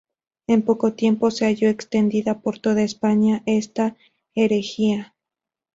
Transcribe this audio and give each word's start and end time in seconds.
En 0.47 0.63
poco 0.63 0.93
tiempo, 0.93 1.29
se 1.29 1.45
halló 1.45 1.69
extendida 1.69 2.39
por 2.41 2.57
toda 2.57 2.81
España 2.81 3.43
esta 3.45 3.95
herejía. 4.33 5.13